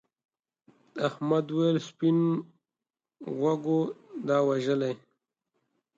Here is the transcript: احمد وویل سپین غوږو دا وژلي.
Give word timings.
احمد 1.07 1.45
وویل 1.51 1.77
سپین 1.89 2.19
غوږو 3.37 3.79
دا 4.27 4.37
وژلي. 4.47 4.93